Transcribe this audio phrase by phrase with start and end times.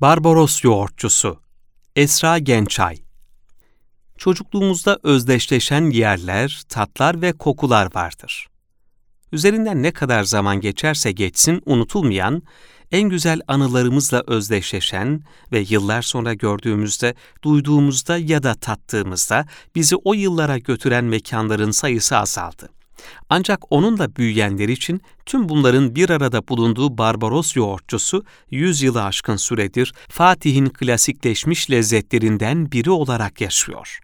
[0.00, 1.40] Barbaros Yoğurtçusu
[1.96, 2.96] Esra Gençay
[4.18, 8.46] Çocukluğumuzda özdeşleşen yerler, tatlar ve kokular vardır.
[9.32, 12.42] Üzerinden ne kadar zaman geçerse geçsin unutulmayan,
[12.92, 15.22] en güzel anılarımızla özdeşleşen
[15.52, 22.77] ve yıllar sonra gördüğümüzde, duyduğumuzda ya da tattığımızda bizi o yıllara götüren mekanların sayısı azaldı.
[23.28, 29.94] Ancak onunla büyüyenler için tüm bunların bir arada bulunduğu Barbaros yoğurtçusu 100 yılı aşkın süredir
[30.08, 33.98] Fatih'in klasikleşmiş lezzetlerinden biri olarak yaşıyor.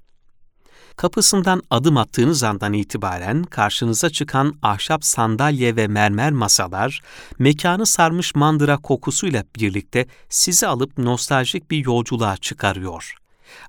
[0.97, 7.01] Kapısından adım attığınız andan itibaren karşınıza çıkan ahşap sandalye ve mermer masalar,
[7.39, 13.24] mekanı sarmış mandıra kokusuyla birlikte sizi alıp nostaljik bir yolculuğa çıkarıyor.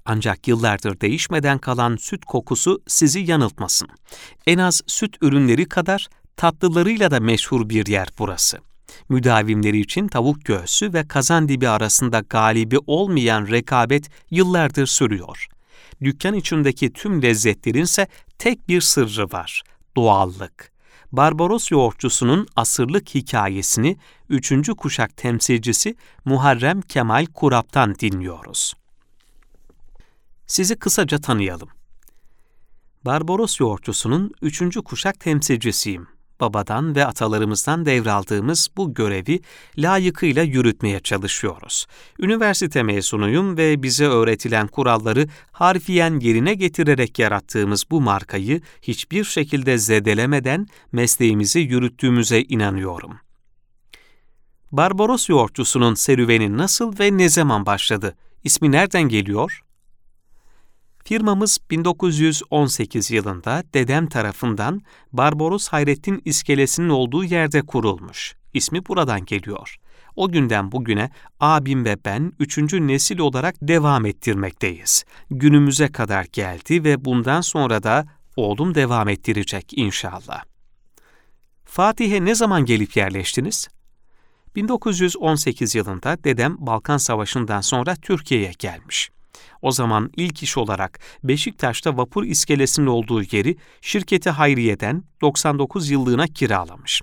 [0.05, 3.87] Ancak yıllardır değişmeden kalan süt kokusu sizi yanıltmasın.
[4.47, 6.07] En az süt ürünleri kadar
[6.37, 8.57] tatlılarıyla da meşhur bir yer burası.
[9.09, 15.47] Müdavimleri için tavuk göğsü ve kazan dibi arasında galibi olmayan rekabet yıllardır sürüyor.
[16.01, 18.07] Dükkan içindeki tüm lezzetlerin ise
[18.39, 19.63] tek bir sırrı var,
[19.95, 20.71] doğallık.
[21.11, 23.97] Barbaros yoğurtçusunun asırlık hikayesini
[24.29, 25.95] üçüncü kuşak temsilcisi
[26.25, 28.73] Muharrem Kemal Kurap'tan dinliyoruz.
[30.47, 31.69] Sizi kısaca tanıyalım.
[33.05, 36.07] Barbaros yoğurtçusunun üçüncü kuşak temsilcisiyim.
[36.39, 39.39] Babadan ve atalarımızdan devraldığımız bu görevi
[39.77, 41.87] layıkıyla yürütmeye çalışıyoruz.
[42.19, 50.67] Üniversite mezunuyum ve bize öğretilen kuralları harfiyen yerine getirerek yarattığımız bu markayı hiçbir şekilde zedelemeden
[50.91, 53.19] mesleğimizi yürüttüğümüze inanıyorum.
[54.71, 58.15] Barbaros yoğurtçusunun serüveni nasıl ve ne zaman başladı?
[58.43, 59.64] İsmi nereden geliyor?
[61.07, 64.81] Firmamız 1918 yılında dedem tarafından
[65.13, 68.35] Barbaros Hayrettin iskelesinin olduğu yerde kurulmuş.
[68.53, 69.75] İsmi buradan geliyor.
[70.15, 75.03] O günden bugüne abim ve ben üçüncü nesil olarak devam ettirmekteyiz.
[75.29, 80.43] Günümüze kadar geldi ve bundan sonra da oğlum devam ettirecek inşallah.
[81.65, 83.67] Fatih'e ne zaman gelip yerleştiniz?
[84.55, 89.14] 1918 yılında dedem Balkan Savaşı'ndan sonra Türkiye'ye gelmiş.
[89.61, 97.01] O zaman ilk iş olarak Beşiktaş'ta vapur iskelesinin olduğu yeri şirketi Hayriye'den 99 yıllığına kiralamış.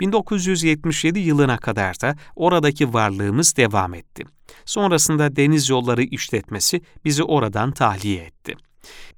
[0.00, 4.24] 1977 yılına kadar da oradaki varlığımız devam etti.
[4.64, 8.54] Sonrasında deniz yolları işletmesi bizi oradan tahliye etti.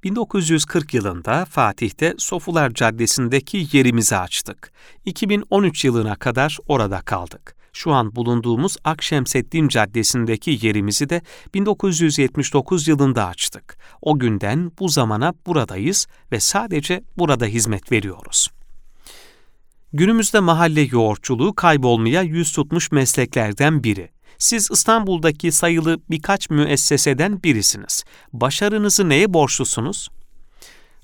[0.05, 4.72] 1940 yılında Fatih'te Sofular Caddesi'ndeki yerimizi açtık.
[5.05, 11.22] 2013 yılına kadar orada kaldık şu an bulunduğumuz Akşemseddin Caddesi'ndeki yerimizi de
[11.55, 13.78] 1979 yılında açtık.
[14.03, 18.49] O günden bu zamana buradayız ve sadece burada hizmet veriyoruz.
[19.93, 24.10] Günümüzde mahalle yoğurtçuluğu kaybolmaya yüz tutmuş mesleklerden biri.
[24.39, 28.04] Siz İstanbul'daki sayılı birkaç müesseseden birisiniz.
[28.33, 30.09] Başarınızı neye borçlusunuz?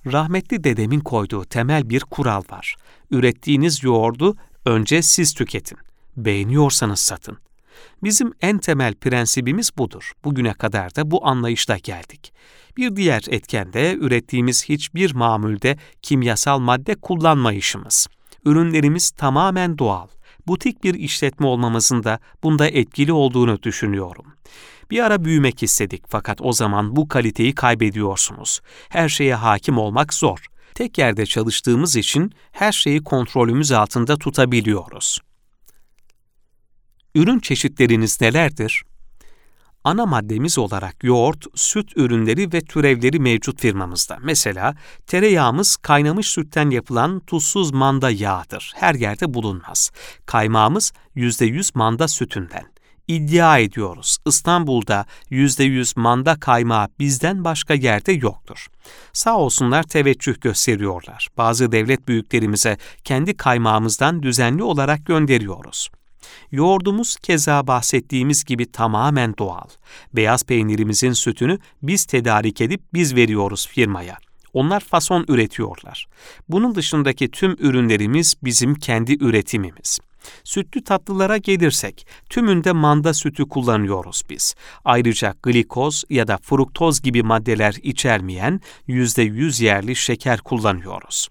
[0.07, 2.77] Rahmetli dedemin koyduğu temel bir kural var.
[3.11, 5.79] Ürettiğiniz yoğurdu önce siz tüketin
[6.25, 7.39] beğeniyorsanız satın.
[8.03, 10.13] Bizim en temel prensibimiz budur.
[10.25, 12.33] Bugüne kadar da bu anlayışla geldik.
[12.77, 18.07] Bir diğer etken de ürettiğimiz hiçbir mamulde kimyasal madde kullanmayışımız.
[18.45, 20.07] Ürünlerimiz tamamen doğal.
[20.47, 24.27] Butik bir işletme olmamızın da bunda etkili olduğunu düşünüyorum.
[24.91, 28.61] Bir ara büyümek istedik fakat o zaman bu kaliteyi kaybediyorsunuz.
[28.89, 30.47] Her şeye hakim olmak zor.
[30.75, 35.19] Tek yerde çalıştığımız için her şeyi kontrolümüz altında tutabiliyoruz.
[37.15, 38.83] Ürün çeşitleriniz nelerdir?
[39.85, 44.19] Ana maddemiz olarak yoğurt, süt ürünleri ve türevleri mevcut firmamızda.
[44.23, 44.75] Mesela
[45.07, 48.73] tereyağımız kaynamış sütten yapılan tuzsuz manda yağıdır.
[48.77, 49.91] Her yerde bulunmaz.
[50.27, 52.67] Kaymağımız %100 manda sütünden.
[53.09, 58.67] İddia ediyoruz İstanbul'da %100 manda kaymağı bizden başka yerde yoktur.
[59.13, 61.29] Sağ olsunlar teveccüh gösteriyorlar.
[61.37, 65.89] Bazı devlet büyüklerimize kendi kaymağımızdan düzenli olarak gönderiyoruz.
[66.53, 69.69] Yoğurdumuz keza bahsettiğimiz gibi tamamen doğal.
[70.13, 74.19] Beyaz peynirimizin sütünü biz tedarik edip biz veriyoruz firmaya.
[74.53, 76.07] Onlar fason üretiyorlar.
[76.49, 79.99] Bunun dışındaki tüm ürünlerimiz bizim kendi üretimimiz.
[80.45, 84.55] Sütlü tatlılara gelirsek, tümünde manda sütü kullanıyoruz biz.
[84.85, 91.29] Ayrıca glikoz ya da fruktoz gibi maddeler içermeyen %100 yerli şeker kullanıyoruz.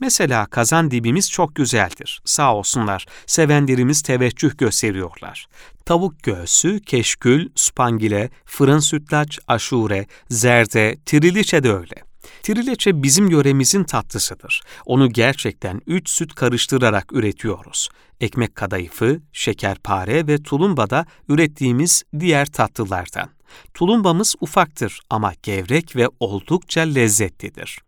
[0.00, 2.20] Mesela kazan dibimiz çok güzeldir.
[2.24, 5.46] Sağ olsunlar, sevenlerimiz teveccüh gösteriyorlar.
[5.84, 11.94] Tavuk göğsü, keşkül, spangile, fırın sütlaç, aşure, zerde, triliçe de öyle.
[12.42, 14.62] Trileçe bizim yöremizin tatlısıdır.
[14.86, 17.88] Onu gerçekten üç süt karıştırarak üretiyoruz.
[18.20, 23.28] Ekmek kadayıfı, şekerpare ve tulumba da ürettiğimiz diğer tatlılardan.
[23.74, 27.85] Tulumbamız ufaktır ama gevrek ve oldukça lezzetlidir.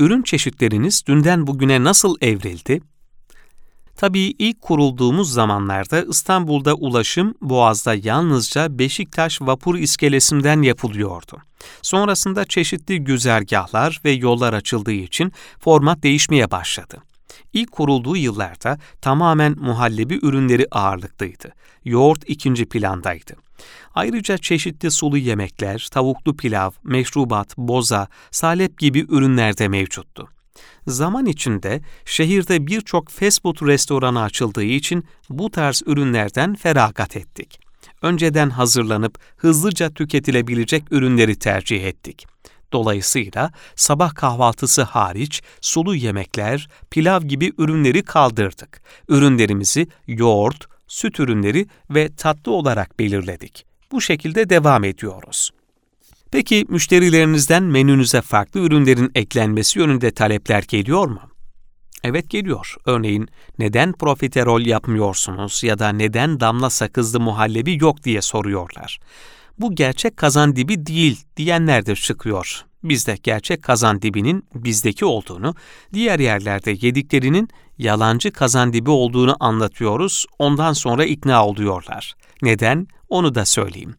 [0.00, 2.80] Ürün çeşitleriniz dünden bugüne nasıl evrildi?
[3.96, 11.42] Tabii ilk kurulduğumuz zamanlarda İstanbul'da ulaşım Boğaz'da yalnızca Beşiktaş vapur iskelesinden yapılıyordu.
[11.82, 17.02] Sonrasında çeşitli güzergahlar ve yollar açıldığı için format değişmeye başladı.
[17.52, 21.52] İlk kurulduğu yıllarda tamamen muhallebi ürünleri ağırlıklıydı.
[21.84, 23.43] Yoğurt ikinci plandaydı.
[23.94, 30.28] Ayrıca çeşitli sulu yemekler, tavuklu pilav, meşrubat, boza, salep gibi ürünler de mevcuttu.
[30.86, 37.60] Zaman içinde şehirde birçok fast food restoranı açıldığı için bu tarz ürünlerden feragat ettik.
[38.02, 42.26] Önceden hazırlanıp hızlıca tüketilebilecek ürünleri tercih ettik.
[42.72, 48.82] Dolayısıyla sabah kahvaltısı hariç sulu yemekler, pilav gibi ürünleri kaldırdık.
[49.08, 53.73] Ürünlerimizi yoğurt, süt ürünleri ve tatlı olarak belirledik.
[53.92, 55.50] Bu şekilde devam ediyoruz.
[56.30, 61.20] Peki müşterilerinizden menünüze farklı ürünlerin eklenmesi yönünde talepler geliyor mu?
[62.04, 62.76] Evet geliyor.
[62.86, 63.28] Örneğin
[63.58, 68.98] neden profiterol yapmıyorsunuz ya da neden damla sakızlı muhallebi yok diye soruyorlar.
[69.58, 72.64] Bu gerçek kazan dibi değil diyenler de çıkıyor.
[72.84, 75.54] Biz de gerçek kazan dibinin bizdeki olduğunu,
[75.92, 77.48] diğer yerlerde yediklerinin
[77.78, 82.14] yalancı kazan dibi olduğunu anlatıyoruz, ondan sonra ikna oluyorlar.
[82.42, 82.86] Neden?
[83.14, 83.94] Onu da söyleyeyim.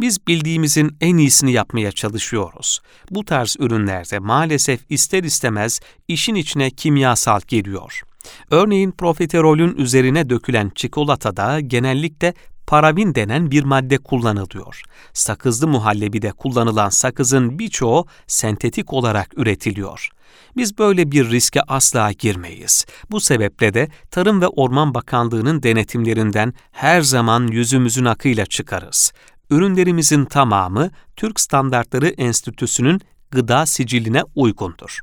[0.00, 2.80] Biz bildiğimizin en iyisini yapmaya çalışıyoruz.
[3.10, 8.02] Bu tarz ürünlerde maalesef ister istemez işin içine kimyasal giriyor.
[8.50, 12.34] Örneğin profiterolün üzerine dökülen çikolatada genellikle
[12.66, 14.82] parabin denen bir madde kullanılıyor.
[15.12, 20.10] Sakızlı muhallebide kullanılan sakızın birçoğu sentetik olarak üretiliyor.
[20.56, 22.86] Biz böyle bir riske asla girmeyiz.
[23.10, 29.12] Bu sebeple de Tarım ve Orman Bakanlığı'nın denetimlerinden her zaman yüzümüzün akıyla çıkarız.
[29.50, 33.00] Ürünlerimizin tamamı Türk Standartları Enstitüsü'nün
[33.30, 34.98] gıda siciline uygundur.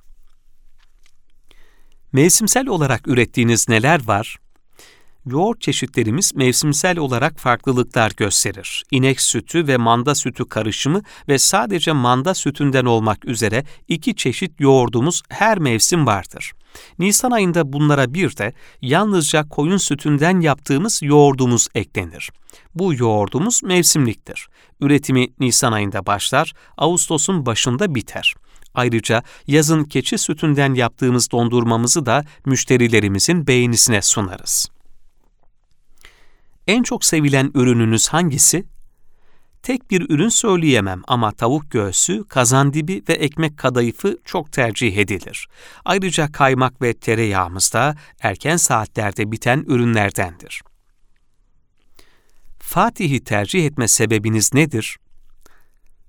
[2.13, 4.38] Mevsimsel olarak ürettiğiniz neler var?
[5.25, 8.83] Yoğurt çeşitlerimiz mevsimsel olarak farklılıklar gösterir.
[8.92, 15.22] İnek sütü ve manda sütü karışımı ve sadece manda sütünden olmak üzere iki çeşit yoğurdumuz
[15.30, 16.51] her mevsim vardır.
[17.00, 22.30] Nisan ayında bunlara bir de yalnızca koyun sütünden yaptığımız yoğurdumuz eklenir.
[22.75, 24.48] Bu yoğurdumuz mevsimliktir.
[24.81, 28.36] Üretimi Nisan ayında başlar, Ağustos'un başında biter.
[28.74, 34.75] Ayrıca yazın keçi sütünden yaptığımız dondurmamızı da müşterilerimizin beğenisine sunarız.
[36.67, 38.65] En çok sevilen ürününüz hangisi?
[39.63, 45.47] Tek bir ürün söyleyemem ama tavuk göğsü, kazandibi ve ekmek kadayıfı çok tercih edilir.
[45.85, 50.62] Ayrıca kaymak ve tereyağımız da erken saatlerde biten ürünlerdendir.
[52.59, 54.97] Fatih'i tercih etme sebebiniz nedir?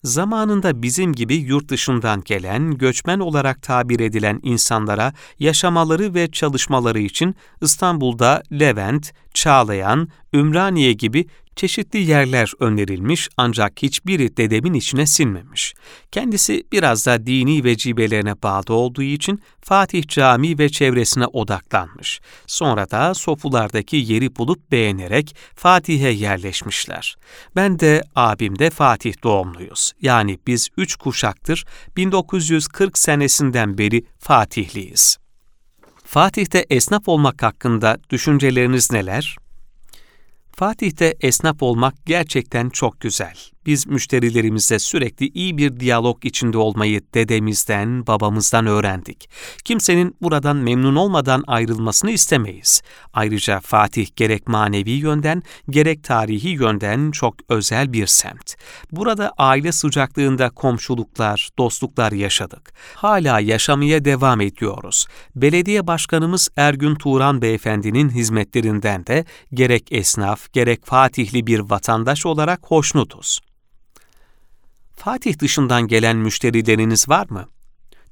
[0.04, 7.34] Zamanında bizim gibi yurt dışından gelen, göçmen olarak tabir edilen insanlara yaşamaları ve çalışmaları için
[7.62, 11.26] İstanbul'da Levent, Çağlayan, Ümraniye gibi
[11.56, 15.74] çeşitli yerler önerilmiş ancak hiçbiri dedemin içine sinmemiş.
[16.12, 22.20] Kendisi biraz da dini vecibelerine bağlı olduğu için Fatih Camii ve çevresine odaklanmış.
[22.46, 27.16] Sonra da sofulardaki yeri bulup beğenerek Fatih'e yerleşmişler.
[27.56, 29.92] Ben de abim de Fatih doğumluyuz.
[30.02, 31.64] Yani biz üç kuşaktır
[31.96, 35.16] 1940 senesinden beri Fatihliyiz.
[36.04, 39.36] Fatih'te esnaf olmak hakkında düşünceleriniz neler?
[40.58, 43.55] Fatih'te esnaf olmak gerçekten çok güzel.
[43.66, 49.30] Biz müşterilerimizle sürekli iyi bir diyalog içinde olmayı dedemizden, babamızdan öğrendik.
[49.64, 52.82] Kimsenin buradan memnun olmadan ayrılmasını istemeyiz.
[53.12, 58.54] Ayrıca Fatih gerek manevi yönden, gerek tarihi yönden çok özel bir semt.
[58.92, 62.72] Burada aile sıcaklığında komşuluklar, dostluklar yaşadık.
[62.94, 65.06] Hala yaşamaya devam ediyoruz.
[65.36, 73.40] Belediye Başkanımız Ergün Turan Beyefendinin hizmetlerinden de gerek esnaf, gerek Fatihli bir vatandaş olarak hoşnutuz.
[74.96, 77.48] Fatih dışından gelen müşterileriniz var mı?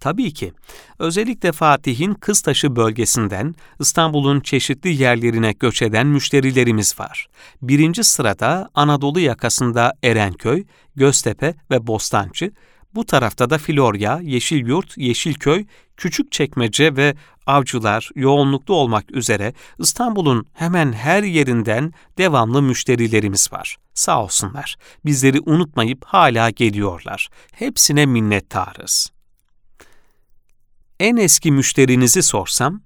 [0.01, 0.53] Tabii ki.
[0.99, 7.27] Özellikle Fatih'in Kıztaşı bölgesinden İstanbul'un çeşitli yerlerine göç eden müşterilerimiz var.
[7.63, 10.65] Birinci sırada Anadolu yakasında Erenköy,
[10.97, 12.53] Göztepe ve Bostancı,
[12.95, 17.15] Bu tarafta da Florya, Yeşilyurt, Yeşilköy, Küçükçekmece ve
[17.47, 23.77] Avcılar yoğunluklu olmak üzere İstanbul'un hemen her yerinden devamlı müşterilerimiz var.
[23.95, 24.77] Sağ olsunlar.
[25.05, 27.29] Bizleri unutmayıp hala geliyorlar.
[27.53, 29.13] Hepsine minnettarız.
[31.01, 32.81] En eski müşterinizi sorsam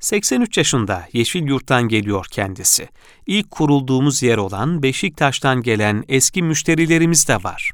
[0.00, 2.88] 83 yaşında Yeşil Yurt'tan geliyor kendisi.
[3.26, 7.70] İlk kurulduğumuz yer olan Beşiktaş'tan gelen eski müşterilerimiz de var.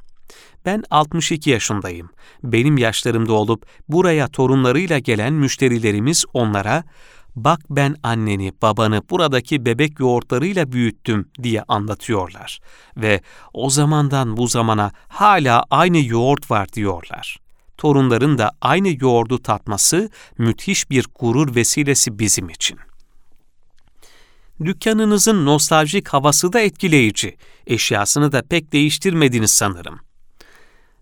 [0.66, 2.10] Ben 62 yaşındayım.
[2.42, 6.84] Benim yaşlarımda olup buraya torunlarıyla gelen müşterilerimiz onlara
[7.36, 12.58] bak ben anneni, babanı buradaki bebek yoğurtlarıyla büyüttüm diye anlatıyorlar.
[12.96, 13.20] Ve
[13.52, 17.46] o zamandan bu zamana hala aynı yoğurt var diyorlar
[17.76, 22.78] torunların da aynı yoğurdu tatması müthiş bir gurur vesilesi bizim için.
[24.64, 27.36] Dükkanınızın nostaljik havası da etkileyici.
[27.66, 30.05] Eşyasını da pek değiştirmediniz sanırım.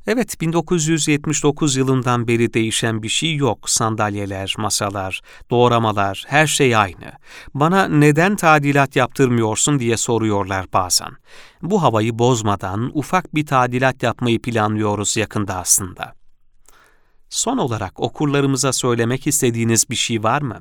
[0.07, 3.71] Evet, 1979 yılından beri değişen bir şey yok.
[3.71, 5.21] Sandalyeler, masalar,
[5.51, 7.13] doğramalar, her şey aynı.
[7.55, 11.11] Bana neden tadilat yaptırmıyorsun diye soruyorlar bazen.
[11.63, 16.15] Bu havayı bozmadan ufak bir tadilat yapmayı planlıyoruz yakında aslında.
[17.29, 20.61] Son olarak okurlarımıza söylemek istediğiniz bir şey var mı?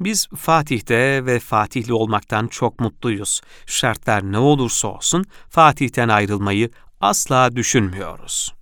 [0.00, 3.40] Biz Fatih'te ve Fatihli olmaktan çok mutluyuz.
[3.66, 6.70] Şartlar ne olursa olsun Fatih'ten ayrılmayı
[7.00, 8.54] asla düşünmüyoruz.